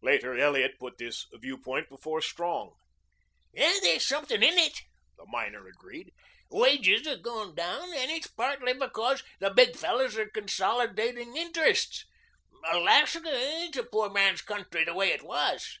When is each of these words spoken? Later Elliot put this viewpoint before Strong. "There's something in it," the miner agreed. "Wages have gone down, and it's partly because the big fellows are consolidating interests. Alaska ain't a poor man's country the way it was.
Later 0.00 0.38
Elliot 0.38 0.78
put 0.78 0.96
this 0.96 1.26
viewpoint 1.32 1.88
before 1.88 2.20
Strong. 2.22 2.76
"There's 3.52 4.06
something 4.06 4.40
in 4.40 4.56
it," 4.58 4.82
the 5.16 5.26
miner 5.26 5.66
agreed. 5.66 6.12
"Wages 6.52 7.04
have 7.08 7.22
gone 7.22 7.56
down, 7.56 7.92
and 7.92 8.08
it's 8.08 8.28
partly 8.28 8.74
because 8.74 9.24
the 9.40 9.50
big 9.50 9.74
fellows 9.74 10.16
are 10.16 10.28
consolidating 10.30 11.36
interests. 11.36 12.04
Alaska 12.70 13.26
ain't 13.28 13.74
a 13.74 13.82
poor 13.82 14.08
man's 14.08 14.40
country 14.42 14.84
the 14.84 14.94
way 14.94 15.10
it 15.10 15.22
was. 15.24 15.76